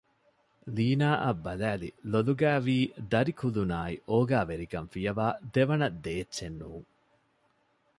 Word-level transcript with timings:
ލީނާއަށް 0.75 1.41
ބަލައިލި 1.45 1.89
ލޮލުގައިވީ 2.11 2.77
ދަރިކުލުނާއި 3.11 3.95
އޯގާވެރިކަން 4.09 4.89
ފިޔަވައި 4.93 5.37
ދެވަނަ 5.53 5.87
ދޭއްޗެއް 6.03 6.57
ނޫން 6.59 6.87